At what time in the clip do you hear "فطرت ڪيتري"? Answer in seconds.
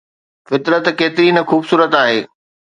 0.47-1.27